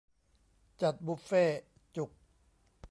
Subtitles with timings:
[0.81, 1.61] จัดบุฟเฟ่ต์
[1.95, 2.09] จุก